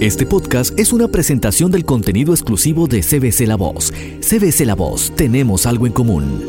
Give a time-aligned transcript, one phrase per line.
[0.00, 3.92] Este podcast es una presentación del contenido exclusivo de CBC La Voz.
[4.20, 6.40] CBC La Voz, tenemos algo en común.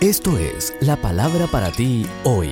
[0.00, 2.50] Esto es la palabra para ti hoy.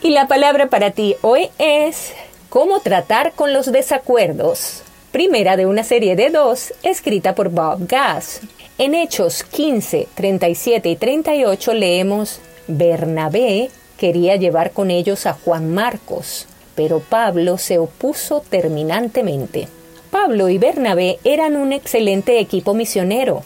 [0.00, 2.12] Y la palabra para ti hoy es
[2.48, 4.84] cómo tratar con los desacuerdos.
[5.12, 8.42] Primera de una serie de dos, escrita por Bob Gass.
[8.76, 16.46] En Hechos 15, 37 y 38 leemos, Bernabé quería llevar con ellos a Juan Marcos,
[16.74, 19.68] pero Pablo se opuso terminantemente.
[20.10, 23.44] Pablo y Bernabé eran un excelente equipo misionero.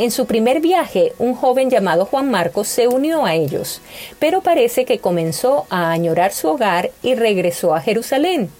[0.00, 3.80] En su primer viaje, un joven llamado Juan Marcos se unió a ellos,
[4.18, 8.50] pero parece que comenzó a añorar su hogar y regresó a Jerusalén.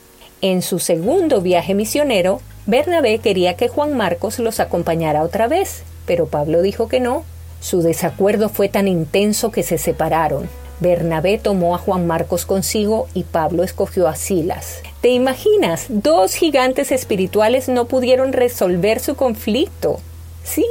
[0.42, 6.26] En su segundo viaje misionero, Bernabé quería que Juan Marcos los acompañara otra vez, pero
[6.26, 7.24] Pablo dijo que no.
[7.60, 10.48] Su desacuerdo fue tan intenso que se separaron.
[10.80, 14.80] Bernabé tomó a Juan Marcos consigo y Pablo escogió a Silas.
[15.00, 15.86] ¿Te imaginas?
[15.88, 20.00] Dos gigantes espirituales no pudieron resolver su conflicto.
[20.44, 20.66] Sí,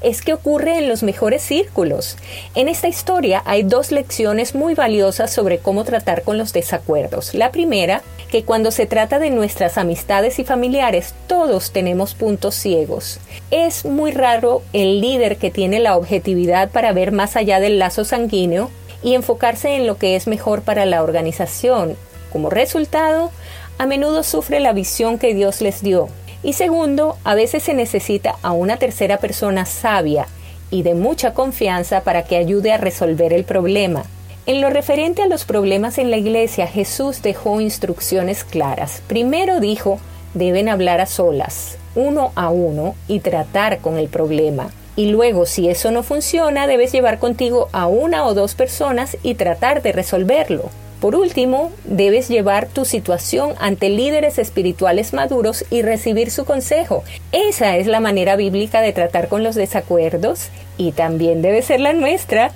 [0.00, 2.16] es que ocurre en los mejores círculos.
[2.54, 7.34] En esta historia hay dos lecciones muy valiosas sobre cómo tratar con los desacuerdos.
[7.34, 13.20] La primera, que cuando se trata de nuestras amistades y familiares, todos tenemos puntos ciegos.
[13.50, 18.04] Es muy raro el líder que tiene la objetividad para ver más allá del lazo
[18.04, 18.70] sanguíneo
[19.02, 21.94] y enfocarse en lo que es mejor para la organización.
[22.32, 23.30] Como resultado,
[23.76, 26.08] a menudo sufre la visión que Dios les dio
[26.42, 30.26] y segundo, a veces se necesita a una tercera persona sabia
[30.70, 34.04] y de mucha confianza para que ayude a resolver el problema.
[34.46, 39.02] En lo referente a los problemas en la iglesia, Jesús dejó instrucciones claras.
[39.06, 40.00] Primero dijo,
[40.34, 44.70] deben hablar a solas, uno a uno, y tratar con el problema.
[44.96, 49.34] Y luego, si eso no funciona, debes llevar contigo a una o dos personas y
[49.34, 50.70] tratar de resolverlo.
[51.00, 57.02] Por último, debes llevar tu situación ante líderes espirituales maduros y recibir su consejo.
[57.32, 61.94] Esa es la manera bíblica de tratar con los desacuerdos y también debe ser la
[61.94, 62.52] nuestra.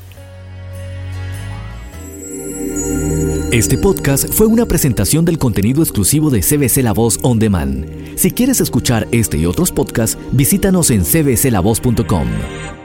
[3.50, 7.86] Este podcast fue una presentación del contenido exclusivo de CBC La Voz On Demand.
[8.16, 12.83] Si quieres escuchar este y otros podcasts, visítanos en cbclavoz.com.